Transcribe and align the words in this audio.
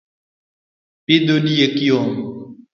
pidho 1.05 1.35
diek 1.45 1.75
yom 1.87 2.09